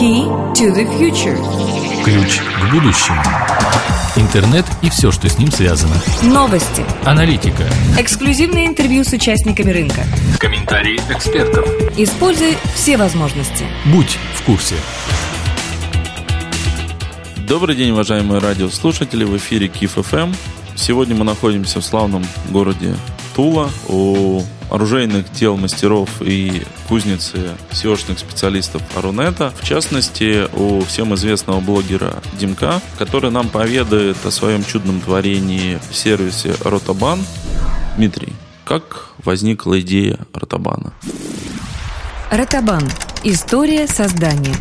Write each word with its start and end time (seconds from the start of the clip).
Key 0.00 0.24
to 0.54 0.74
the 0.74 0.86
future. 0.98 1.36
Ключ 2.02 2.40
к 2.40 2.72
будущему. 2.72 3.22
Интернет 4.16 4.64
и 4.80 4.88
все, 4.88 5.10
что 5.10 5.28
с 5.28 5.36
ним 5.36 5.52
связано. 5.52 5.94
Новости. 6.22 6.82
Аналитика. 7.04 7.64
Эксклюзивные 7.98 8.66
интервью 8.66 9.04
с 9.04 9.12
участниками 9.12 9.70
рынка. 9.70 10.00
Комментарии 10.38 10.98
экспертов. 11.10 11.66
Используй 11.98 12.56
все 12.74 12.96
возможности. 12.96 13.66
Будь 13.92 14.16
в 14.36 14.42
курсе. 14.44 14.76
Добрый 17.46 17.76
день, 17.76 17.90
уважаемые 17.90 18.40
радиослушатели, 18.40 19.24
в 19.24 19.36
эфире 19.36 19.68
КИФ 19.68 19.98
ФМ. 20.06 20.32
Сегодня 20.76 21.14
мы 21.14 21.24
находимся 21.26 21.82
в 21.82 21.84
славном 21.84 22.24
городе 22.48 22.94
Тула 23.34 23.70
у 23.88 24.42
оружейных 24.70 25.30
дел 25.32 25.56
мастеров 25.56 26.08
и 26.20 26.62
кузницы 26.88 27.56
SEOшных 27.70 28.18
специалистов 28.18 28.82
Арунета. 28.96 29.52
В 29.60 29.64
частности, 29.64 30.48
у 30.54 30.82
всем 30.84 31.14
известного 31.14 31.60
блогера 31.60 32.22
Димка, 32.38 32.80
который 32.98 33.30
нам 33.30 33.48
поведает 33.48 34.16
о 34.24 34.30
своем 34.30 34.64
чудном 34.64 35.00
творении 35.00 35.78
в 35.90 35.96
сервисе 35.96 36.54
Ротабан. 36.64 37.20
Дмитрий, 37.96 38.32
как 38.64 39.08
возникла 39.24 39.80
идея 39.80 40.18
Ротабана? 40.32 40.92
Ротабан. 42.30 42.88
История 43.24 43.86
создания 43.86 44.54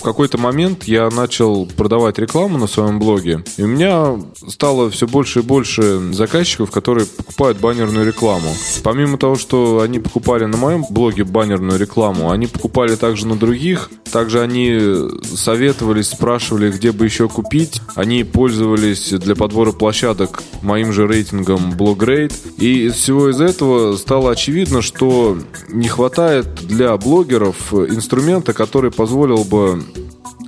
в 0.00 0.02
какой-то 0.02 0.38
момент 0.38 0.84
я 0.84 1.10
начал 1.10 1.66
продавать 1.66 2.18
рекламу 2.18 2.56
на 2.56 2.66
своем 2.66 2.98
блоге, 2.98 3.44
и 3.58 3.62
у 3.62 3.66
меня 3.66 4.18
стало 4.48 4.88
все 4.88 5.06
больше 5.06 5.40
и 5.40 5.42
больше 5.42 6.14
заказчиков, 6.14 6.70
которые 6.70 7.06
покупают 7.06 7.58
баннерную 7.58 8.06
рекламу. 8.06 8.48
Помимо 8.82 9.18
того, 9.18 9.36
что 9.36 9.80
они 9.80 9.98
покупали 9.98 10.46
на 10.46 10.56
моем 10.56 10.86
блоге 10.88 11.24
баннерную 11.24 11.78
рекламу, 11.78 12.30
они 12.30 12.46
покупали 12.46 12.96
также 12.96 13.26
на 13.26 13.36
других, 13.36 13.90
также 14.10 14.40
они 14.40 14.78
советовались, 15.22 16.08
спрашивали, 16.08 16.70
где 16.70 16.92
бы 16.92 17.04
еще 17.04 17.28
купить. 17.28 17.80
Они 17.94 18.24
пользовались 18.24 19.10
для 19.10 19.36
подбора 19.36 19.72
площадок 19.72 20.42
моим 20.62 20.92
же 20.92 21.06
рейтингом 21.06 21.72
BlogRate. 21.72 22.32
И 22.58 22.86
из 22.86 22.94
всего 22.94 23.30
из 23.30 23.40
этого 23.40 23.96
стало 23.96 24.32
очевидно, 24.32 24.82
что 24.82 25.38
не 25.68 25.88
хватает 25.88 26.46
для 26.66 26.96
блогеров 26.96 27.72
инструмента, 27.72 28.52
который 28.52 28.90
позволил 28.90 29.44
бы 29.44 29.82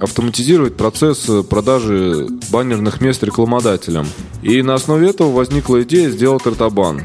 автоматизировать 0.02 0.76
процесс 0.76 1.30
продажи 1.48 2.26
баннерных 2.50 3.00
мест 3.00 3.22
рекламодателям. 3.22 4.06
И 4.42 4.60
на 4.62 4.74
основе 4.74 5.08
этого 5.08 5.30
возникла 5.30 5.82
идея 5.82 6.10
сделать 6.10 6.46
артобан 6.46 7.02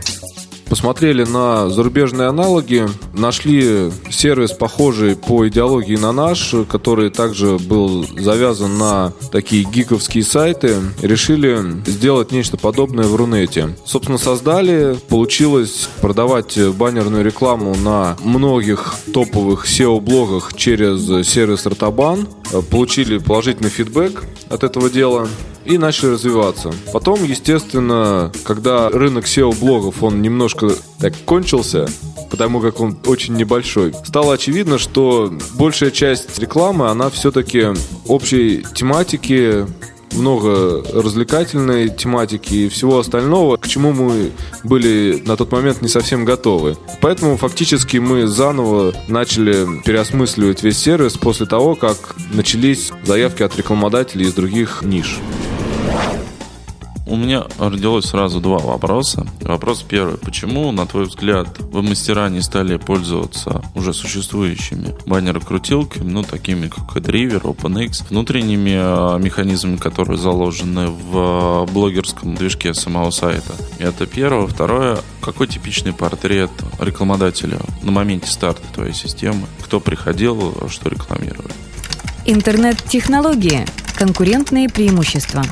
посмотрели 0.69 1.23
на 1.23 1.69
зарубежные 1.69 2.27
аналоги, 2.27 2.85
нашли 3.13 3.91
сервис, 4.09 4.51
похожий 4.51 5.15
по 5.15 5.47
идеологии 5.47 5.95
на 5.95 6.11
наш, 6.11 6.53
который 6.69 7.09
также 7.09 7.57
был 7.57 8.05
завязан 8.17 8.77
на 8.77 9.13
такие 9.31 9.63
гиковские 9.63 10.23
сайты, 10.23 10.75
решили 11.01 11.59
сделать 11.85 12.31
нечто 12.31 12.57
подобное 12.57 13.05
в 13.05 13.15
Рунете. 13.15 13.75
Собственно, 13.85 14.17
создали, 14.17 14.97
получилось 15.09 15.89
продавать 16.01 16.57
баннерную 16.75 17.23
рекламу 17.23 17.75
на 17.75 18.17
многих 18.23 18.95
топовых 19.13 19.65
SEO-блогах 19.65 20.53
через 20.55 21.27
сервис 21.27 21.65
Ротабан, 21.65 22.27
получили 22.69 23.17
положительный 23.17 23.69
фидбэк 23.69 24.23
от 24.49 24.63
этого 24.63 24.89
дела 24.89 25.27
и 25.67 25.77
начали 25.77 26.11
развиваться. 26.11 26.73
Потом, 26.93 27.23
естественно, 27.23 28.31
когда 28.43 28.89
рынок 28.89 29.25
SEO-блогов, 29.25 30.01
он 30.01 30.21
немножко 30.21 30.71
так 30.99 31.13
кончился, 31.25 31.87
потому 32.29 32.61
как 32.61 32.79
он 32.79 32.97
очень 33.05 33.35
небольшой, 33.35 33.93
стало 34.05 34.33
очевидно, 34.33 34.77
что 34.77 35.31
большая 35.55 35.91
часть 35.91 36.39
рекламы, 36.39 36.89
она 36.89 37.09
все-таки 37.09 37.67
общей 38.07 38.65
тематики, 38.73 39.65
много 40.13 40.83
развлекательной 40.93 41.89
тематики 41.89 42.53
и 42.53 42.69
всего 42.69 42.99
остального, 42.99 43.57
к 43.57 43.67
чему 43.67 43.91
мы 43.91 44.31
были 44.63 45.21
на 45.25 45.35
тот 45.35 45.51
момент 45.51 45.81
не 45.81 45.89
совсем 45.89 46.25
готовы. 46.25 46.77
Поэтому 47.01 47.37
фактически 47.37 47.97
мы 47.97 48.25
заново 48.25 48.93
начали 49.07 49.81
переосмысливать 49.83 50.63
весь 50.63 50.77
сервис 50.77 51.13
после 51.17 51.45
того, 51.45 51.75
как 51.75 52.15
начались 52.33 52.91
заявки 53.05 53.43
от 53.43 53.55
рекламодателей 53.57 54.27
из 54.27 54.33
других 54.33 54.81
ниш. 54.81 55.19
У 57.09 57.15
меня 57.15 57.45
родилось 57.57 58.05
сразу 58.05 58.41
два 58.41 58.57
вопроса. 58.57 59.25
Вопрос 59.41 59.81
первый. 59.81 60.17
Почему, 60.17 60.71
на 60.73 60.85
твой 60.85 61.05
взгляд, 61.05 61.47
веб-мастера 61.59 62.27
не 62.27 62.41
стали 62.41 62.75
пользоваться 62.75 63.63
уже 63.75 63.93
существующими 63.93 64.93
баннерокрутилками, 65.05 66.09
ну, 66.09 66.23
такими 66.23 66.67
как 66.67 66.97
Adriver, 66.97 67.41
OpenX, 67.43 68.09
внутренними 68.09 69.15
э, 69.15 69.19
механизмами, 69.19 69.77
которые 69.77 70.17
заложены 70.17 70.87
в 70.87 71.65
э, 71.69 71.71
блогерском 71.71 72.35
движке 72.35 72.73
самого 72.73 73.11
сайта? 73.11 73.53
Это 73.79 74.05
первое. 74.05 74.47
Второе. 74.47 74.97
Какой 75.21 75.47
типичный 75.47 75.93
портрет 75.93 76.51
рекламодателя 76.79 77.59
на 77.83 77.91
моменте 77.91 78.29
старта 78.29 78.63
твоей 78.73 78.93
системы? 78.93 79.47
Кто 79.63 79.79
приходил, 79.79 80.67
что 80.69 80.89
рекламировали? 80.89 81.53
Интернет-технологии. 82.25 83.65
Конкурентные 83.97 84.67
преимущества. 84.67 85.43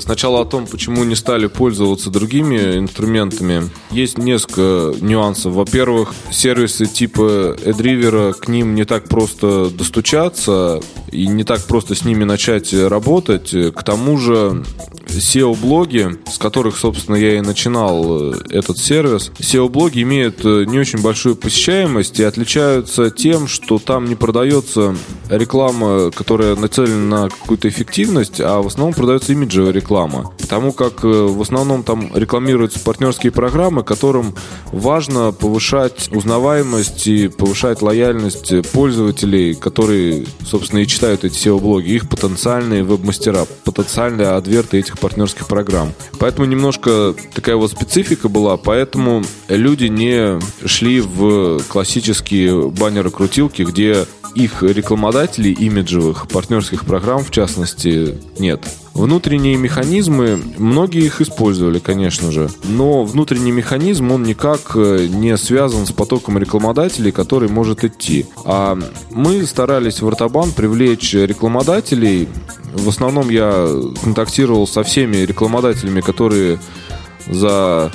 Сначала 0.00 0.42
о 0.42 0.44
том, 0.44 0.66
почему 0.66 1.04
не 1.04 1.14
стали 1.14 1.46
пользоваться 1.46 2.10
другими 2.10 2.78
инструментами. 2.78 3.70
Есть 3.90 4.18
несколько 4.18 4.94
нюансов. 5.00 5.54
Во-первых, 5.54 6.14
сервисы 6.30 6.86
типа 6.86 7.56
AdRiver, 7.64 8.34
к 8.34 8.48
ним 8.48 8.74
не 8.74 8.84
так 8.84 9.08
просто 9.08 9.70
достучаться 9.70 10.80
и 11.10 11.26
не 11.26 11.44
так 11.44 11.64
просто 11.66 11.94
с 11.94 12.04
ними 12.04 12.24
начать 12.24 12.72
работать. 12.72 13.50
К 13.50 13.82
тому 13.82 14.18
же 14.18 14.64
SEO-блоги, 15.06 16.16
с 16.30 16.38
которых, 16.38 16.76
собственно, 16.76 17.16
я 17.16 17.38
и 17.38 17.40
начинал 17.40 18.32
э, 18.32 18.34
этот 18.50 18.78
сервис, 18.78 19.30
SEO-блоги 19.38 20.02
имеют 20.02 20.44
э, 20.44 20.64
не 20.66 20.78
очень 20.78 21.00
большую 21.02 21.36
посещаемость 21.36 22.20
и 22.20 22.24
отличаются 22.24 23.10
тем, 23.10 23.46
что 23.46 23.78
там 23.78 24.06
не 24.06 24.14
продается 24.14 24.96
реклама, 25.28 26.10
которая 26.10 26.56
нацелена 26.56 27.22
на 27.22 27.28
какую-то 27.28 27.68
эффективность, 27.68 28.40
а 28.40 28.62
в 28.62 28.66
основном 28.66 28.94
продается 28.94 29.32
имиджевая 29.32 29.72
реклама. 29.72 29.83
Потому 30.40 30.72
как 30.72 31.04
э, 31.04 31.08
в 31.08 31.40
основном 31.40 31.82
там 31.82 32.10
рекламируются 32.14 32.80
партнерские 32.80 33.32
программы, 33.32 33.82
которым 33.82 34.34
важно 34.66 35.32
повышать 35.32 36.08
узнаваемость 36.12 37.06
и 37.06 37.28
повышать 37.28 37.82
лояльность 37.82 38.70
пользователей, 38.72 39.54
которые, 39.54 40.26
собственно, 40.44 40.80
и 40.80 40.86
читают 40.86 41.24
эти 41.24 41.36
SEO-блоги, 41.36 41.90
их 41.90 42.08
потенциальные 42.08 42.84
веб-мастера, 42.84 43.46
потенциальные 43.64 44.28
адверты 44.28 44.78
этих 44.78 44.98
партнерских 44.98 45.46
программ. 45.46 45.92
Поэтому 46.18 46.46
немножко 46.46 47.14
такая 47.34 47.56
вот 47.56 47.70
специфика 47.70 48.28
была, 48.28 48.56
поэтому 48.56 49.22
люди 49.48 49.86
не 49.86 50.40
шли 50.66 51.00
в 51.00 51.62
классические 51.68 52.70
баннеры-крутилки, 52.70 53.62
где 53.62 54.06
их 54.34 54.62
рекламодателей 54.62 55.52
имиджевых, 55.52 56.28
партнерских 56.28 56.84
программ 56.84 57.22
в 57.24 57.30
частности, 57.30 58.18
нет. 58.38 58.62
Внутренние 58.92 59.56
механизмы, 59.56 60.40
многие 60.56 61.04
их 61.04 61.20
использовали, 61.20 61.80
конечно 61.80 62.30
же, 62.30 62.48
но 62.62 63.04
внутренний 63.04 63.50
механизм, 63.50 64.12
он 64.12 64.22
никак 64.22 64.60
э, 64.76 65.08
не 65.10 65.36
связан 65.36 65.86
с 65.86 65.92
потоком 65.92 66.38
рекламодателей, 66.38 67.10
который 67.10 67.48
может 67.48 67.82
идти. 67.82 68.26
А 68.44 68.78
мы 69.10 69.44
старались 69.46 70.00
в 70.00 70.06
Артабан 70.06 70.52
привлечь 70.52 71.12
рекламодателей. 71.14 72.28
В 72.72 72.88
основном 72.88 73.30
я 73.30 73.68
контактировал 74.02 74.66
со 74.66 74.84
всеми 74.84 75.16
рекламодателями, 75.18 76.00
которые 76.00 76.60
за 77.26 77.90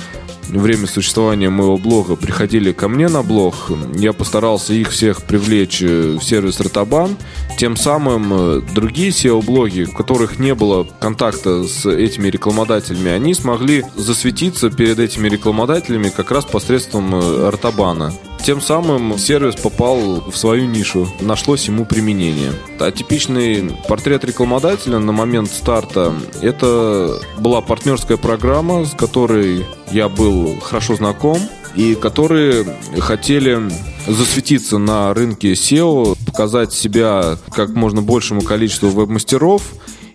время 0.58 0.86
существования 0.86 1.50
моего 1.50 1.76
блога 1.78 2.16
приходили 2.16 2.72
ко 2.72 2.88
мне 2.88 3.08
на 3.08 3.22
блог, 3.22 3.70
я 3.94 4.12
постарался 4.12 4.74
их 4.74 4.90
всех 4.90 5.22
привлечь 5.22 5.82
э, 5.82 6.18
в 6.18 6.22
сервис 6.22 6.60
Ротабан. 6.60 7.16
Тем 7.58 7.76
самым 7.76 8.32
э, 8.32 8.62
другие 8.74 9.10
SEO-блоги, 9.10 9.88
у 9.90 9.92
которых 9.92 10.38
не 10.38 10.54
было 10.54 10.86
контакта 11.00 11.64
с 11.64 11.86
этими 11.86 12.28
рекламодателями, 12.28 13.10
они 13.10 13.34
смогли 13.34 13.84
засветиться 13.96 14.70
перед 14.70 14.98
этими 14.98 15.28
рекламодателями 15.28 16.08
как 16.08 16.30
раз 16.30 16.44
посредством 16.44 17.14
э, 17.14 17.50
Ротабана. 17.50 18.12
Тем 18.44 18.60
самым 18.60 19.18
сервис 19.18 19.54
попал 19.54 20.22
в 20.30 20.36
свою 20.36 20.66
нишу, 20.66 21.06
нашлось 21.20 21.66
ему 21.68 21.84
применение. 21.84 22.52
А 22.78 22.90
типичный 22.90 23.70
портрет 23.86 24.24
рекламодателя 24.24 24.98
на 24.98 25.12
момент 25.12 25.50
старта– 25.50 26.14
это 26.42 27.20
была 27.38 27.60
партнерская 27.60 28.16
программа, 28.16 28.86
с 28.86 28.92
которой 28.92 29.66
я 29.92 30.08
был 30.08 30.58
хорошо 30.60 30.96
знаком, 30.96 31.38
и 31.76 31.94
которые 31.94 32.64
хотели 32.98 33.60
засветиться 34.06 34.78
на 34.78 35.12
рынке 35.14 35.52
SEO, 35.52 36.16
показать 36.26 36.72
себя 36.72 37.36
как 37.52 37.70
можно 37.70 38.02
большему 38.02 38.40
количеству 38.42 38.88
веб-мастеров 38.88 39.62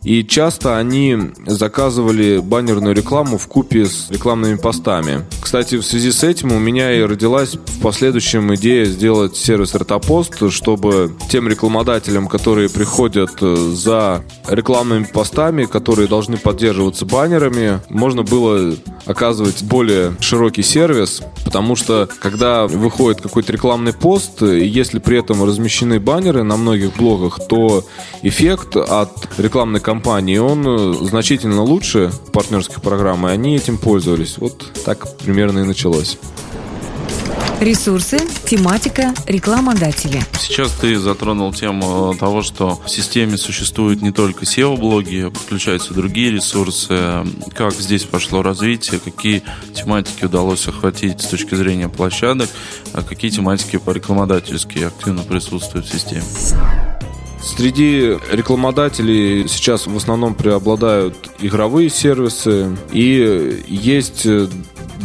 И 0.06 0.24
часто 0.24 0.78
они 0.78 1.18
заказывали 1.48 2.38
баннерную 2.38 2.94
рекламу 2.94 3.40
в 3.40 3.48
купе 3.48 3.88
с 3.88 4.12
рекламными 4.12 4.56
постами. 4.56 5.26
Кстати, 5.42 5.76
в 5.78 5.84
связи 5.84 6.12
с 6.12 6.24
этим 6.24 6.52
у 6.52 6.60
меня 6.60 6.94
и 6.94 7.02
родилась 7.02 7.56
в 7.56 7.82
последующем 7.82 8.54
идея 8.54 8.86
сделать 8.86 9.36
сервис 9.36 9.74
Ротопост, 9.74 10.52
чтобы 10.52 11.12
тем 11.30 11.48
рекламодателям, 11.48 12.28
которые 12.28 12.70
приходят 12.70 13.32
э, 13.42 13.56
за 13.74 14.24
рекламными 14.48 15.06
постами, 15.06 15.66
которые 15.66 16.08
должны 16.08 16.38
поддерживаться 16.38 17.06
баннерами, 17.06 17.80
можно 17.90 18.22
было 18.22 18.76
оказывать 19.06 19.64
более 19.64 20.16
широкий 20.20 20.64
сервис, 20.64 21.22
потому 21.44 21.76
что 21.76 22.10
когда 22.20 22.68
выходит 22.68 23.22
какой-то 23.22 23.54
рекламный 23.54 23.94
пост, 23.94 24.42
если 24.42 25.00
при 25.00 25.20
этом 25.20 25.44
размещены 25.44 26.00
баннеры 26.00 26.44
на 26.44 26.58
многих 26.58 26.96
блогах, 26.96 27.40
то 27.48 27.86
эффект 28.22 28.76
от 28.76 29.30
рекламной 29.38 29.80
кампании, 29.80 30.38
он 30.38 30.94
значительно 31.06 31.62
лучше 31.62 32.12
партнерских 32.32 32.82
программ, 32.82 33.28
и 33.28 33.32
они 33.32 33.56
этим 33.56 33.78
пользовались. 33.78 34.38
Вот 34.38 34.66
так 34.86 35.18
примерно 35.18 35.60
и 35.60 35.64
началось. 35.64 36.18
Ресурсы, 37.62 38.20
тематика, 38.46 39.14
рекламодатели. 39.28 40.22
Сейчас 40.38 40.72
ты 40.74 41.00
затронул 41.00 41.54
тему 41.54 42.14
того, 42.20 42.42
что 42.42 42.76
в 42.86 42.90
системе 42.90 43.38
существуют 43.38 44.02
не 44.02 44.12
только 44.12 44.44
SEO-блоги, 44.44 45.30
подключаются 45.34 45.94
другие 45.94 46.32
ресурсы. 46.32 47.24
Как 47.54 47.74
здесь 47.74 48.04
пошло 48.04 48.42
развитие, 48.42 49.00
какие 49.00 49.42
тематики 49.74 50.26
удалось 50.26 50.68
охватить 50.68 51.22
с 51.22 51.28
точки 51.28 51.56
зрения 51.56 51.88
площадок, 51.88 52.50
а 52.94 53.02
какие 53.04 53.32
тематики 53.32 53.78
по 53.78 53.92
рекламодательские 53.92 54.88
активно 54.88 55.24
присутствуют 55.24 55.88
в 55.88 55.92
системе? 55.92 56.24
Среди 57.42 58.18
рекламодателей 58.32 59.48
сейчас 59.48 59.88
в 59.88 59.96
основном 59.96 60.34
преобладают 60.34 61.16
игровые 61.40 61.90
сервисы 61.90 62.76
и 62.92 63.64
есть 63.68 64.28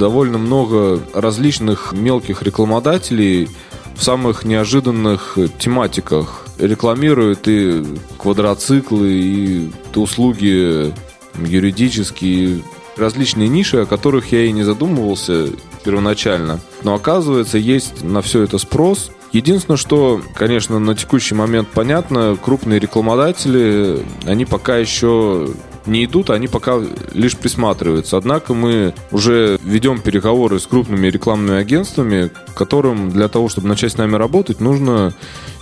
довольно 0.01 0.39
много 0.39 0.99
различных 1.13 1.93
мелких 1.93 2.43
рекламодателей 2.43 3.49
в 3.95 4.03
самых 4.03 4.45
неожиданных 4.45 5.37
тематиках. 5.59 6.47
Рекламируют 6.59 7.47
и 7.47 7.85
квадроциклы, 8.19 9.13
и 9.13 9.71
услуги 9.95 10.93
юридические, 11.39 12.63
различные 12.97 13.49
ниши, 13.49 13.77
о 13.77 13.87
которых 13.87 14.33
я 14.33 14.45
и 14.47 14.53
не 14.53 14.63
задумывался 14.63 15.49
первоначально. 15.85 16.61
Но 16.83 16.95
оказывается, 16.95 17.59
есть 17.59 18.03
на 18.03 18.23
все 18.23 18.43
это 18.43 18.57
спрос. 18.57 19.11
Единственное, 19.33 19.77
что, 19.77 20.23
конечно, 20.35 20.79
на 20.79 20.95
текущий 20.95 21.35
момент 21.35 21.69
понятно, 21.73 22.37
крупные 22.43 22.81
рекламодатели, 22.81 24.03
они 24.25 24.45
пока 24.47 24.77
еще 24.77 25.51
не 25.91 26.05
идут, 26.05 26.31
они 26.31 26.49
пока 26.49 26.81
лишь 27.13 27.37
присматриваются. 27.37 28.17
Однако 28.17 28.55
мы 28.55 28.95
уже 29.11 29.59
ведем 29.63 30.01
переговоры 30.01 30.59
с 30.59 30.67
крупными 30.67 31.09
рекламными 31.09 31.59
агентствами, 31.59 32.31
которым 32.55 33.11
для 33.11 33.29
того, 33.29 33.49
чтобы 33.49 33.69
начать 33.69 33.93
с 33.93 33.99
нами 33.99 34.17
работать, 34.17 34.61
нужно 34.61 35.15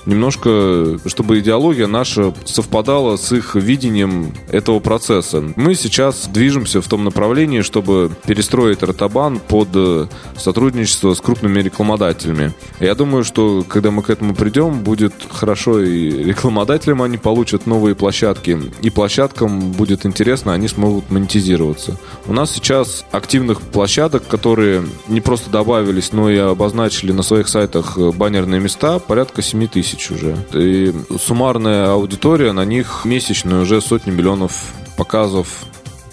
немножко, 0.06 0.99
чтобы 1.06 1.41
идеология 1.41 1.87
наша 1.87 2.35
совпадала 2.45 3.17
с 3.17 3.33
их 3.33 3.55
видением 3.55 4.33
этого 4.50 4.81
процесса. 4.81 5.45
Мы 5.56 5.75
сейчас 5.75 6.29
движемся 6.29 6.81
в 6.81 6.89
том 6.89 7.05
направлении, 7.05 7.61
чтобы 7.62 8.11
перестроить 8.27 8.83
Ротабан 8.83 9.41
под 9.41 9.69
э, 9.75 10.06
сотрудничество 10.37 11.15
с 11.15 11.21
крупными 11.21 11.61
рекламодателями. 11.61 12.53
Я 12.81 12.95
думаю, 12.95 13.25
что 13.25 13.65
когда 13.67 13.91
мы 13.91 14.03
к 14.03 14.11
этому 14.11 14.35
придем, 14.35 14.83
будет 14.83 15.12
хорошо 15.31 15.81
и 15.81 16.11
рекламодателям 16.25 17.03
они 17.03 17.19
получат 17.19 17.67
новые 17.67 17.95
площадки, 17.95 18.59
и 18.83 18.91
площадкам 18.91 19.73
будет 19.73 20.06
интересно, 20.06 20.53
они 20.53 20.69
смогут 20.69 21.11
монетизироваться. 21.11 21.99
У 22.27 22.33
нас 22.33 22.53
сейчас 22.53 23.05
активных 23.11 23.61
площадок, 23.61 24.27
которые 24.27 24.85
не 25.09 25.21
просто 25.21 25.50
добавились, 25.50 26.12
но 26.12 26.31
и 26.31 26.37
обозначили 26.37 27.12
на 27.12 27.23
своих 27.23 27.49
сайтах 27.49 27.99
баннерные 27.99 28.61
места, 28.61 28.99
порядка 28.99 29.43
7 29.43 29.67
тысяч 29.69 29.88
тысяч 29.88 30.11
уже. 30.11 30.37
И 30.52 30.94
суммарная 31.19 31.93
аудитория 31.93 32.52
на 32.52 32.64
них 32.64 33.02
месячная 33.05 33.61
уже 33.61 33.81
сотни 33.81 34.11
миллионов 34.11 34.73
показов, 34.96 35.64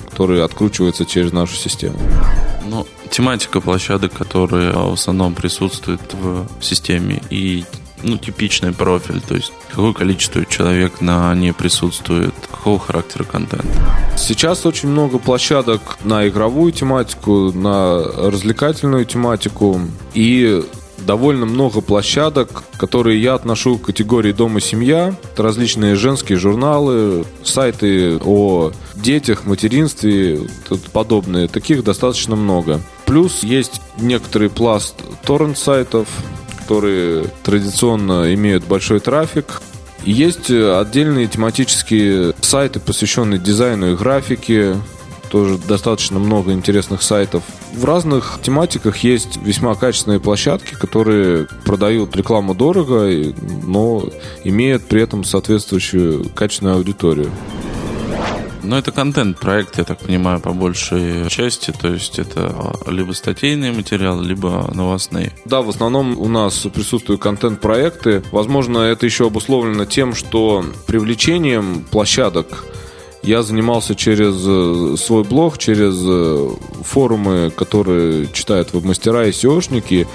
которые 0.10 0.44
откручиваются 0.44 1.06
через 1.06 1.34
нашу 1.34 1.56
систему. 1.56 1.98
Ну, 2.66 2.88
тематика 3.10 3.62
площадок, 3.62 4.14
которые 4.14 4.72
в 4.72 4.94
основном 4.94 5.34
присутствуют 5.34 6.02
в 6.14 6.46
системе, 6.62 7.22
и 7.30 7.66
ну, 8.04 8.18
типичный 8.18 8.72
профиль, 8.72 9.22
то 9.22 9.36
есть 9.36 9.52
какое 9.70 9.94
количество 9.94 10.46
человек 10.46 11.02
на 11.02 11.34
ней 11.34 11.54
присутствует, 11.54 12.34
какого 12.52 12.80
характера 12.80 13.24
контент. 13.24 13.66
Сейчас 14.18 14.66
очень 14.66 14.90
много 14.90 15.18
площадок 15.18 15.82
на 16.04 16.28
игровую 16.28 16.72
тематику, 16.72 17.52
на 17.52 18.04
развлекательную 18.04 19.06
тематику, 19.06 19.82
и 20.14 20.64
довольно 21.06 21.46
много 21.46 21.82
площадок, 21.82 22.64
которые 22.78 23.22
я 23.22 23.36
отношу 23.36 23.78
к 23.78 23.86
категории 23.86 24.32
«Дом 24.32 24.58
и 24.58 24.62
семья». 24.62 25.16
Это 25.34 25.44
различные 25.44 25.96
женские 25.96 26.38
журналы, 26.38 27.26
сайты 27.44 28.18
о 28.24 28.72
детях, 28.96 29.46
материнстве 29.46 30.36
и 30.36 30.48
подобные. 30.92 31.48
Таких 31.48 31.84
достаточно 31.84 32.36
много. 32.36 32.82
Плюс 33.06 33.44
есть 33.44 33.82
некоторый 33.98 34.50
пласт 34.50 34.96
торрент-сайтов, 35.24 36.08
которые 36.60 37.26
традиционно 37.44 38.34
имеют 38.34 38.66
большой 38.66 39.00
трафик. 39.00 39.62
есть 40.04 40.50
отдельные 40.50 41.28
тематические 41.28 42.34
сайты, 42.42 42.80
посвященные 42.80 43.40
дизайну 43.40 43.94
и 43.94 43.96
графике, 43.96 44.76
тоже 45.36 45.58
достаточно 45.58 46.18
много 46.18 46.54
интересных 46.54 47.02
сайтов. 47.02 47.44
В 47.74 47.84
разных 47.84 48.40
тематиках 48.42 48.96
есть 49.00 49.36
весьма 49.36 49.76
качественные 49.76 50.22
площадки, 50.22 50.76
которые 50.76 51.50
продают 51.66 52.16
рекламу 52.16 52.56
дорого, 52.56 53.12
но 53.66 54.06
имеют 54.46 54.86
при 54.86 55.02
этом 55.02 55.26
соответствующую 55.26 56.30
качественную 56.30 56.78
аудиторию. 56.78 57.32
Ну, 58.64 58.78
это 58.78 58.94
контент-проект, 58.94 59.78
я 59.78 59.84
так 59.84 60.00
понимаю, 60.00 60.40
по 60.40 60.54
большей 60.54 61.28
части. 61.30 61.74
То 61.78 61.90
есть 61.90 62.18
это 62.18 62.74
либо 62.88 63.12
статейные 63.12 63.74
материалы, 63.74 64.24
либо 64.24 64.72
новостные. 64.74 65.34
Да, 65.44 65.62
в 65.62 65.68
основном 65.68 66.18
у 66.18 66.30
нас 66.30 66.66
присутствуют 66.74 67.22
контент-проекты. 67.22 68.24
Возможно, 68.32 68.80
это 68.80 69.06
еще 69.06 69.28
обусловлено 69.28 69.84
тем, 69.84 70.16
что 70.16 70.64
привлечением 70.88 71.86
площадок 71.92 72.64
я 73.26 73.42
занимался 73.42 73.96
через 73.96 74.36
э, 74.46 74.96
свой 74.98 75.24
блог, 75.24 75.58
через 75.58 75.96
э, 76.06 76.50
форумы, 76.84 77.50
которые 77.50 78.28
читают 78.32 78.72
веб-мастера 78.72 79.26
и 79.26 79.32
SEOшники. 79.32 80.08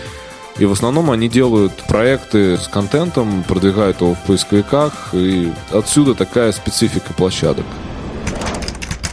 И 0.58 0.64
в 0.64 0.72
основном 0.72 1.10
они 1.10 1.28
делают 1.28 1.72
проекты 1.88 2.56
с 2.56 2.68
контентом, 2.68 3.44
продвигают 3.48 4.00
его 4.00 4.14
в 4.14 4.22
поисковиках, 4.24 5.10
и 5.12 5.52
отсюда 5.72 6.14
такая 6.14 6.52
специфика 6.52 7.12
площадок. 7.14 7.64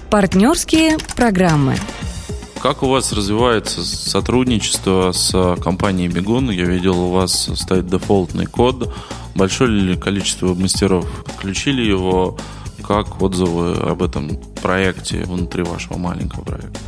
Партнерские 0.09 0.97
программы. 1.15 1.75
Как 2.61 2.83
у 2.83 2.87
вас 2.87 3.13
развивается 3.13 3.83
сотрудничество 3.83 5.11
с 5.11 5.55
компанией 5.63 6.09
Бегун? 6.09 6.49
Я 6.49 6.65
видел, 6.65 6.99
у 6.99 7.11
вас 7.11 7.49
стоит 7.55 7.87
дефолтный 7.87 8.45
код. 8.45 8.93
Большое 9.35 9.69
ли 9.69 9.97
количество 9.97 10.53
мастеров 10.53 11.05
подключили 11.23 11.81
его? 11.81 12.37
Как 12.87 13.21
отзывы 13.21 13.73
об 13.73 14.01
этом 14.01 14.39
проекте 14.61 15.23
внутри 15.25 15.63
вашего 15.63 15.97
маленького 15.97 16.43
проекта? 16.43 16.79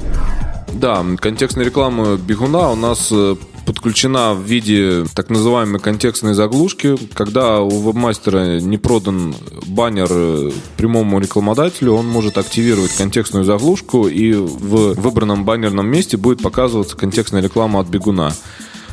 Да, 0.74 1.04
контекстная 1.18 1.66
реклама 1.66 2.16
бегуна 2.16 2.72
у 2.72 2.76
нас 2.76 3.10
э, 3.12 3.36
подключена 3.66 4.34
в 4.34 4.44
виде 4.44 5.04
так 5.14 5.30
называемой 5.30 5.80
контекстной 5.80 6.36
заглушки. 6.36 6.96
Когда 7.14 7.60
у 7.60 7.70
вебмастера 7.70 8.60
не 8.60 8.78
продан 8.78 9.36
баннер 9.68 10.08
э, 10.10 10.52
прямому 10.78 11.20
рекламодателю, 11.20 11.94
он 11.94 12.08
может 12.08 12.38
активировать 12.38 12.96
контекстную 12.96 13.44
заглушку, 13.44 14.08
и 14.08 14.34
в 14.34 14.94
выбранном 14.94 15.44
баннерном 15.44 15.88
месте 15.88 16.16
будет 16.18 16.42
показываться 16.42 16.96
контекстная 16.96 17.42
реклама 17.42 17.82
от 17.82 17.88
бегуна. 17.88 18.32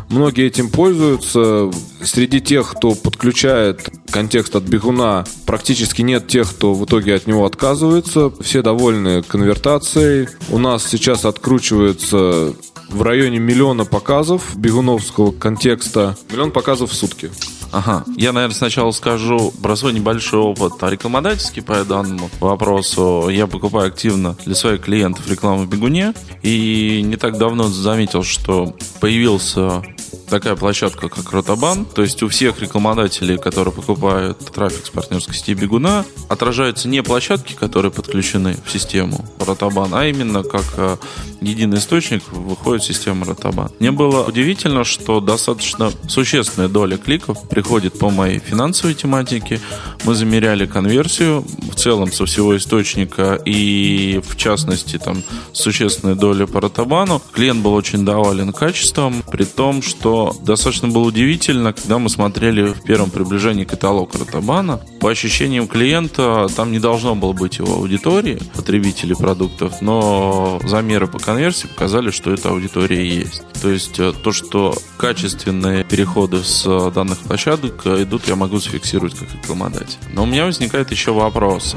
Многие 0.08 0.46
этим 0.46 0.70
пользуются. 0.70 1.70
Среди 2.02 2.40
тех, 2.40 2.70
кто 2.70 2.94
подключает 2.94 3.88
контекст 4.10 4.54
от 4.54 4.62
бегуна, 4.62 5.24
практически 5.44 6.02
нет 6.02 6.28
тех, 6.28 6.48
кто 6.50 6.74
в 6.74 6.84
итоге 6.84 7.14
от 7.14 7.26
него 7.26 7.44
отказывается. 7.44 8.32
Все 8.40 8.62
довольны 8.62 9.22
конвертацией. 9.22 10.28
У 10.50 10.58
нас 10.58 10.86
сейчас 10.86 11.24
откручивается 11.24 12.54
в 12.88 13.02
районе 13.02 13.38
миллиона 13.38 13.84
показов 13.84 14.56
бегуновского 14.56 15.32
контекста. 15.32 16.16
Миллион 16.30 16.52
показов 16.52 16.92
в 16.92 16.94
сутки. 16.94 17.30
Ага. 17.76 18.04
Я, 18.16 18.32
наверное, 18.32 18.54
сначала 18.54 18.90
скажу 18.90 19.52
про 19.62 19.76
свой 19.76 19.92
небольшой 19.92 20.40
опыт 20.40 20.72
рекламодательский 20.80 21.60
по 21.60 21.84
данному 21.84 22.30
вопросу. 22.40 23.28
Я 23.28 23.46
покупаю 23.46 23.88
активно 23.88 24.34
для 24.46 24.54
своих 24.54 24.80
клиентов 24.80 25.28
рекламу 25.30 25.64
в 25.64 25.68
бегуне. 25.68 26.14
И 26.40 27.02
не 27.04 27.16
так 27.16 27.36
давно 27.36 27.64
заметил, 27.64 28.22
что 28.22 28.74
появился 29.00 29.82
такая 30.30 30.56
площадка, 30.56 31.10
как 31.10 31.30
Ротобан. 31.32 31.84
То 31.84 32.00
есть 32.00 32.22
у 32.22 32.28
всех 32.28 32.60
рекламодателей, 32.60 33.36
которые 33.36 33.74
покупают 33.74 34.38
трафик 34.38 34.86
с 34.86 34.90
партнерской 34.90 35.34
сети 35.34 35.52
Бегуна, 35.52 36.06
отражаются 36.28 36.88
не 36.88 37.02
площадки, 37.02 37.52
которые 37.52 37.92
подключены 37.92 38.56
в 38.64 38.72
систему 38.72 39.24
Ротобан, 39.38 39.94
а 39.94 40.06
именно 40.06 40.42
как 40.42 40.64
э, 40.78 40.96
единый 41.40 41.78
источник 41.78 42.22
выходит 42.32 42.82
система 42.82 43.26
Ротобан. 43.26 43.70
Мне 43.78 43.92
было 43.92 44.24
удивительно, 44.24 44.84
что 44.84 45.20
достаточно 45.20 45.92
существенная 46.08 46.68
доля 46.68 46.96
кликов 46.96 47.48
приходит 47.48 47.65
по 47.98 48.10
моей 48.10 48.38
финансовой 48.38 48.94
тематике. 48.94 49.60
Мы 50.04 50.14
замеряли 50.14 50.66
конверсию 50.66 51.44
в 51.72 51.74
целом 51.74 52.12
со 52.12 52.24
всего 52.24 52.56
источника 52.56 53.40
и 53.44 54.20
в 54.24 54.36
частности 54.36 54.98
там 54.98 55.22
существенная 55.52 56.14
доля 56.14 56.46
по 56.46 56.60
Ротобану. 56.60 57.20
Клиент 57.32 57.62
был 57.62 57.74
очень 57.74 58.04
доволен 58.04 58.52
качеством, 58.52 59.24
при 59.32 59.44
том, 59.44 59.82
что 59.82 60.34
достаточно 60.42 60.88
было 60.88 61.08
удивительно, 61.08 61.72
когда 61.72 61.98
мы 61.98 62.08
смотрели 62.08 62.72
в 62.72 62.82
первом 62.84 63.10
приближении 63.10 63.64
каталог 63.64 64.14
Ротобана. 64.14 64.80
По 65.00 65.10
ощущениям 65.10 65.66
клиента, 65.66 66.46
там 66.54 66.70
не 66.70 66.78
должно 66.78 67.16
было 67.16 67.32
быть 67.32 67.58
его 67.58 67.74
аудитории, 67.74 68.38
потребителей 68.54 69.16
продуктов, 69.16 69.80
но 69.80 70.60
замеры 70.64 71.08
по 71.08 71.18
конверсии 71.18 71.66
показали, 71.66 72.10
что 72.10 72.32
эта 72.32 72.50
аудитория 72.50 73.04
есть. 73.04 73.42
То 73.60 73.70
есть 73.70 73.98
э, 73.98 74.12
то, 74.22 74.32
что 74.32 74.74
качественные 74.98 75.82
переходы 75.82 76.44
с 76.44 76.90
данных 76.90 77.18
площадок 77.18 77.45
идут, 77.54 78.28
я 78.28 78.36
могу 78.36 78.58
зафиксировать 78.58 79.14
как 79.14 79.32
рекламодатель. 79.32 79.96
Но 80.12 80.24
у 80.24 80.26
меня 80.26 80.44
возникает 80.44 80.90
еще 80.90 81.12
вопрос. 81.12 81.76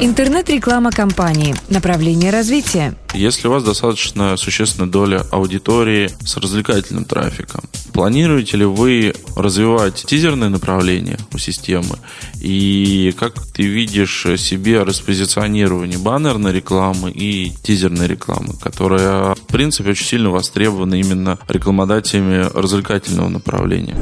Интернет-реклама 0.00 0.90
компании. 0.90 1.54
Направление 1.68 2.30
развития. 2.30 2.94
Если 3.14 3.46
у 3.46 3.52
вас 3.52 3.62
достаточно 3.62 4.36
существенная 4.36 4.90
доля 4.90 5.24
аудитории 5.30 6.10
с 6.24 6.36
развлекательным 6.36 7.04
трафиком, 7.04 7.62
планируете 7.92 8.56
ли 8.56 8.64
вы 8.64 9.14
развивать 9.36 10.04
тизерное 10.06 10.48
направление 10.48 11.18
у 11.32 11.38
системы? 11.38 11.98
И 12.40 13.14
как 13.18 13.34
ты 13.46 13.62
видишь 13.62 14.26
себе 14.36 14.82
распозиционирование 14.82 15.98
баннерной 15.98 16.52
рекламы 16.52 17.10
и 17.10 17.52
тизерной 17.62 18.06
рекламы, 18.06 18.54
которая, 18.60 19.34
в 19.34 19.46
принципе, 19.46 19.90
очень 19.90 20.06
сильно 20.06 20.30
востребована 20.30 20.94
именно 20.94 21.38
рекламодателями 21.48 22.48
развлекательного 22.54 23.28
направления? 23.28 23.96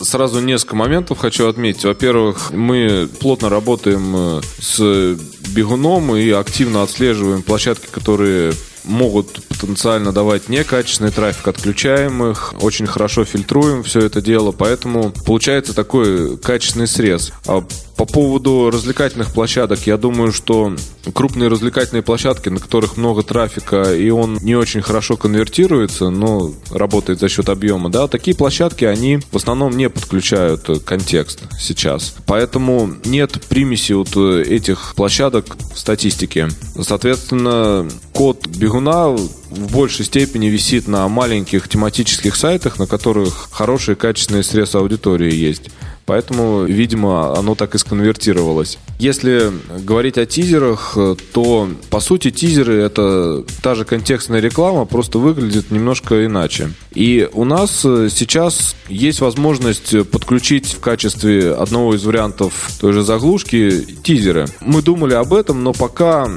Сразу 0.00 0.40
несколько 0.40 0.76
моментов 0.76 1.18
хочу 1.18 1.48
отметить. 1.48 1.84
Во-первых, 1.84 2.50
мы 2.50 3.08
плотно 3.20 3.48
работаем 3.48 4.14
э, 4.16 4.40
с 4.58 5.16
бегуном 5.54 6.16
и 6.16 6.30
активно 6.30 6.82
отслеживаем 6.82 7.42
площадки, 7.42 7.86
которые 7.90 8.52
могут 8.84 9.44
потенциально 9.48 10.12
давать 10.12 10.48
некачественный 10.48 11.10
трафик, 11.10 11.48
отключаем 11.48 12.24
их, 12.30 12.54
очень 12.60 12.86
хорошо 12.86 13.24
фильтруем 13.24 13.82
все 13.82 14.00
это 14.00 14.20
дело, 14.20 14.52
поэтому 14.52 15.12
получается 15.24 15.74
такой 15.74 16.36
качественный 16.38 16.86
срез. 16.86 17.32
А 17.46 17.64
по 17.96 18.06
поводу 18.06 18.70
развлекательных 18.72 19.32
площадок, 19.32 19.86
я 19.86 19.96
думаю, 19.96 20.32
что 20.32 20.74
крупные 21.12 21.48
развлекательные 21.48 22.02
площадки, 22.02 22.48
на 22.48 22.58
которых 22.58 22.96
много 22.96 23.22
трафика, 23.22 23.94
и 23.94 24.10
он 24.10 24.38
не 24.42 24.56
очень 24.56 24.82
хорошо 24.82 25.16
конвертируется, 25.16 26.10
но 26.10 26.52
работает 26.70 27.20
за 27.20 27.28
счет 27.28 27.48
объема, 27.48 27.90
да, 27.90 28.08
такие 28.08 28.36
площадки, 28.36 28.84
они 28.84 29.18
в 29.30 29.36
основном 29.36 29.76
не 29.76 29.88
подключают 29.88 30.84
контекст 30.84 31.42
сейчас. 31.58 32.14
Поэтому 32.26 32.94
нет 33.04 33.40
примеси 33.48 33.92
вот 33.92 34.16
этих 34.16 34.94
площадок 34.96 35.56
в 35.74 35.78
статистике. 35.78 36.48
Соответственно, 36.80 37.88
код 38.12 38.46
бегуна 38.46 39.08
в 39.08 39.72
большей 39.72 40.04
степени 40.04 40.46
висит 40.46 40.88
на 40.88 41.06
маленьких 41.08 41.68
тематических 41.68 42.34
сайтах, 42.34 42.78
на 42.78 42.86
которых 42.86 43.48
хорошие 43.52 43.94
качественные 43.94 44.42
средства 44.42 44.80
аудитории 44.80 45.32
есть. 45.32 45.70
Поэтому, 46.06 46.64
видимо, 46.64 47.36
оно 47.38 47.54
так 47.54 47.74
и 47.74 47.78
сконвертировалось. 47.78 48.78
Если 48.98 49.50
говорить 49.80 50.18
о 50.18 50.26
тизерах, 50.26 50.96
то, 51.32 51.68
по 51.90 52.00
сути, 52.00 52.30
тизеры— 52.30 52.74
это 52.82 53.42
та 53.62 53.74
же 53.74 53.84
контекстная 53.84 54.40
реклама, 54.40 54.84
просто 54.84 55.18
выглядит 55.18 55.70
немножко 55.70 56.26
иначе. 56.26 56.70
И 56.94 57.28
у 57.32 57.44
нас 57.44 57.80
сейчас 57.80 58.76
есть 58.88 59.20
возможность 59.20 60.08
подключить 60.10 60.66
в 60.66 60.80
качестве 60.80 61.52
одного 61.52 61.94
из 61.94 62.04
вариантов 62.04 62.70
той 62.80 62.92
же 62.92 63.02
заглушки 63.02 63.86
тизеры. 64.02 64.46
Мы 64.60 64.82
думали 64.82 65.14
об 65.14 65.32
этом, 65.32 65.64
но 65.64 65.72
пока 65.72 66.28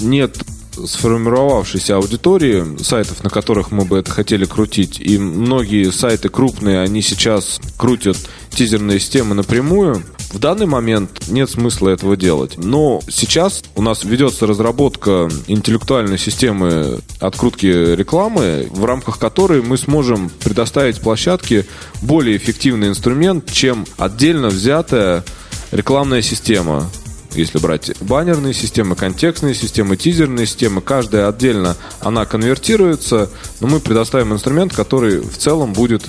нет 0.00 0.36
сформировавшейся 0.74 1.96
аудитории 1.96 2.64
сайтов, 2.82 3.22
на 3.22 3.30
которых 3.30 3.70
мы 3.70 3.84
бы 3.84 3.98
это 3.98 4.10
хотели 4.10 4.44
крутить. 4.44 4.98
И 5.00 5.18
многие 5.18 5.90
сайты 5.92 6.28
крупные, 6.28 6.80
они 6.80 7.00
сейчас 7.00 7.60
крутят 7.76 8.16
тизерные 8.54 8.98
системы 9.00 9.34
напрямую. 9.34 10.02
В 10.32 10.38
данный 10.38 10.66
момент 10.66 11.28
нет 11.28 11.50
смысла 11.50 11.90
этого 11.90 12.16
делать. 12.16 12.56
Но 12.56 13.00
сейчас 13.08 13.62
у 13.76 13.82
нас 13.82 14.04
ведется 14.04 14.46
разработка 14.46 15.28
интеллектуальной 15.46 16.18
системы 16.18 17.00
открутки 17.20 17.66
рекламы, 17.66 18.68
в 18.70 18.84
рамках 18.84 19.18
которой 19.18 19.62
мы 19.62 19.76
сможем 19.76 20.30
предоставить 20.42 21.00
площадке 21.00 21.66
более 22.02 22.36
эффективный 22.36 22.88
инструмент, 22.88 23.50
чем 23.50 23.86
отдельно 23.98 24.48
взятая 24.48 25.24
рекламная 25.70 26.22
система 26.22 26.90
если 27.34 27.58
брать 27.58 27.92
баннерные 28.00 28.54
системы, 28.54 28.94
контекстные 28.94 29.54
системы, 29.54 29.96
тизерные 29.96 30.46
системы, 30.46 30.80
каждая 30.80 31.28
отдельно 31.28 31.76
она 32.00 32.26
конвертируется, 32.26 33.28
но 33.60 33.66
мы 33.66 33.80
предоставим 33.80 34.32
инструмент, 34.32 34.72
который 34.72 35.18
в 35.18 35.36
целом 35.36 35.72
будет 35.72 36.04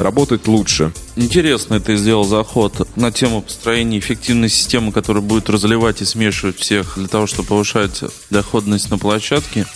работать 0.00 0.46
лучше. 0.46 0.92
Интересно 1.16 1.80
ты 1.80 1.96
сделал 1.96 2.24
заход 2.24 2.88
на 2.96 3.10
тему 3.12 3.42
построения 3.42 3.98
эффективной 3.98 4.48
системы, 4.48 4.92
которая 4.92 5.22
будет 5.22 5.48
разливать 5.50 6.02
и 6.02 6.04
смешивать 6.04 6.58
всех 6.58 6.94
для 6.96 7.08
того, 7.08 7.26
чтобы 7.26 7.48
повышать 7.48 8.02
доходность 8.30 8.90
на 8.90 8.98
площадке. 8.98 9.66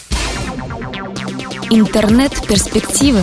Интернет-перспективы. 1.70 3.22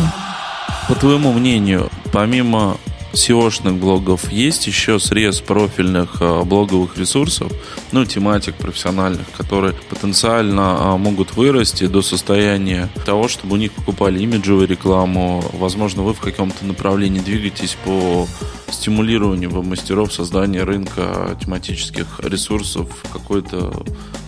По 0.88 0.96
твоему 0.96 1.34
мнению, 1.34 1.90
помимо 2.14 2.78
SEO-шных 3.18 3.80
блогов 3.80 4.32
есть 4.32 4.68
еще 4.68 5.00
срез 5.00 5.42
профильных 5.42 6.18
а, 6.22 6.44
блоговых 6.44 6.98
ресурсов, 6.98 7.52
ну, 7.92 8.06
тематик 8.06 8.56
профессиональных, 8.56 9.26
которые 9.36 9.74
потенциально 9.90 10.94
а, 10.94 10.98
могут 10.98 11.36
вырасти 11.36 11.88
до 11.88 12.04
состояния 12.04 12.90
того, 13.06 13.28
чтобы 13.28 13.56
у 13.56 13.58
них 13.58 13.72
покупали 13.72 14.22
имиджевую 14.22 14.68
рекламу. 14.68 15.44
Возможно, 15.54 16.04
вы 16.04 16.14
в 16.14 16.20
каком-то 16.20 16.64
направлении 16.64 17.20
двигаетесь 17.20 17.76
по 17.84 18.28
стимулированию 18.70 19.64
мастеров 19.64 20.14
создания 20.14 20.64
рынка 20.64 21.36
тематических 21.42 22.20
ресурсов 22.20 22.88
какой-то 23.12 23.74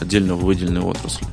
отдельно 0.01 0.33
выделенной 0.33 0.81
отрасли. 0.81 1.27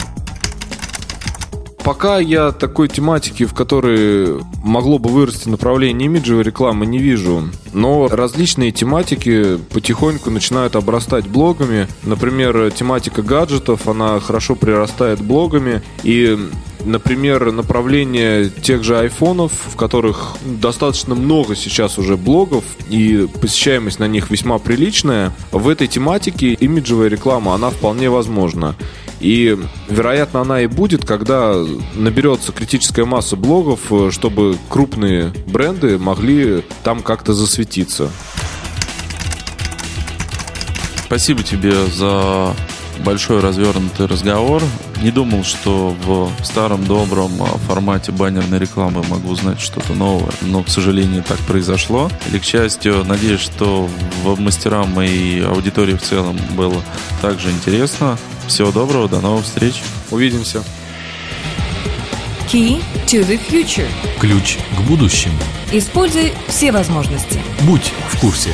Пока 1.87 2.19
я 2.19 2.50
такой 2.50 2.88
тематики, 2.88 3.45
в 3.45 3.55
которой 3.55 4.43
могло 4.64 4.99
бы 4.99 5.09
вырасти 5.09 5.49
направление 5.49 6.07
имиджевой 6.07 6.43
рекламы, 6.43 6.85
не 6.85 6.99
вижу. 6.99 7.45
Но 7.73 8.09
различные 8.09 8.73
тематики 8.73 9.57
потихоньку 9.73 10.31
начинают 10.31 10.75
обрастать 10.75 11.28
блогами. 11.28 11.87
Например, 12.02 12.73
тематика 12.73 13.23
гаджетов, 13.23 13.87
она 13.87 14.19
хорошо 14.19 14.57
прирастает 14.57 15.21
блогами. 15.21 15.81
И 16.02 16.37
например, 16.85 17.52
направление 17.52 18.50
тех 18.50 18.83
же 18.83 18.99
айфонов, 18.99 19.52
в 19.73 19.76
которых 19.76 20.37
достаточно 20.45 21.14
много 21.14 21.55
сейчас 21.55 21.99
уже 21.99 22.16
блогов, 22.16 22.64
и 22.90 23.28
посещаемость 23.40 24.00
на 24.00 24.09
них 24.09 24.31
весьма 24.31 24.59
приличная, 24.59 25.33
в 25.52 25.69
этой 25.69 25.87
тематике 25.87 26.52
имиджевая 26.55 27.09
реклама, 27.09 27.55
она 27.55 27.71
вполне 27.71 28.11
возможна. 28.11 28.75
И, 29.21 29.57
вероятно, 29.89 30.43
она 30.43 30.61
и 30.61 30.67
будет, 30.67 31.05
когда 31.05 31.55
наберется 31.95 32.53
критическая 32.53 33.05
масса 33.05 33.37
блогов, 33.37 33.81
э, 33.91 34.11
чтобы 34.11 34.57
крупные 34.69 35.33
бренды 35.47 35.99
могли 35.99 36.63
там 36.85 37.03
как-то 37.03 37.33
засветиться. 37.33 38.11
Спасибо 41.07 41.43
тебе 41.43 41.73
за 41.87 42.55
большой 43.05 43.41
развернутый 43.41 44.07
разговор. 44.07 44.63
Не 45.03 45.11
думал, 45.11 45.45
что 45.45 45.95
в 46.05 46.33
старом 46.45 46.85
добром 46.85 47.31
а, 47.41 47.47
формате 47.59 48.13
баннерной 48.13 48.59
рекламы 48.59 49.05
могу 49.09 49.31
узнать 49.31 49.61
что-то 49.61 49.93
новое, 49.93 50.33
но, 50.41 50.63
к 50.63 50.69
сожалению, 50.69 51.23
так 51.23 51.39
произошло. 51.41 52.11
Или, 52.29 52.39
к 52.39 52.45
счастью, 52.45 53.05
надеюсь, 53.05 53.41
что 53.41 53.89
в 54.25 54.41
мастерам 54.41 55.01
и 55.01 55.41
аудитории 55.41 55.95
в 55.95 56.03
целом 56.03 56.39
было 56.57 56.83
также 57.23 57.51
интересно. 57.51 58.19
Всего 58.49 58.71
доброго, 58.71 59.09
до 59.09 59.21
новых 59.21 59.45
встреч. 59.45 59.83
Увидимся. 60.11 60.62
Key 62.53 62.83
to 63.07 63.26
the 63.26 63.41
future. 63.50 63.88
Ключ 64.21 64.59
к 64.76 64.81
будущему. 64.83 65.38
Используй 65.73 66.33
все 66.49 66.71
возможности. 66.71 67.41
Будь 67.62 67.93
в 68.09 68.21
курсе. 68.21 68.50